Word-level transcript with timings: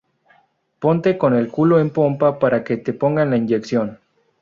Ponte 0.79 1.15
con 1.19 1.35
el 1.35 1.51
culo 1.51 1.79
en 1.79 1.91
pompa 1.91 2.39
para 2.39 2.63
que 2.63 2.75
te 2.77 2.91
pongan 2.91 3.29
la 3.29 3.37
inyección 3.37 3.99